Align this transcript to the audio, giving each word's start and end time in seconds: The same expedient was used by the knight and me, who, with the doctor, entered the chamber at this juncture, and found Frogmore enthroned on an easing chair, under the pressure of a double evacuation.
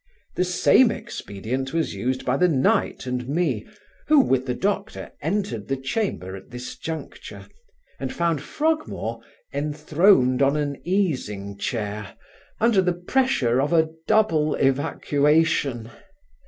The 0.35 0.43
same 0.43 0.89
expedient 0.89 1.73
was 1.73 1.93
used 1.93 2.25
by 2.25 2.35
the 2.35 2.47
knight 2.47 3.05
and 3.05 3.27
me, 3.29 3.67
who, 4.07 4.19
with 4.19 4.47
the 4.47 4.55
doctor, 4.55 5.11
entered 5.21 5.67
the 5.67 5.77
chamber 5.77 6.35
at 6.35 6.49
this 6.49 6.75
juncture, 6.75 7.47
and 7.99 8.11
found 8.11 8.41
Frogmore 8.41 9.21
enthroned 9.53 10.41
on 10.41 10.57
an 10.57 10.81
easing 10.85 11.55
chair, 11.55 12.15
under 12.59 12.81
the 12.81 12.93
pressure 12.93 13.61
of 13.61 13.73
a 13.73 13.91
double 14.07 14.55
evacuation. 14.55 15.91